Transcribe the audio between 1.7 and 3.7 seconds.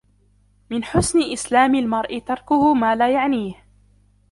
الْمَرْءِ تَرْكُهُ مَا لاَ يَعْنِيهِ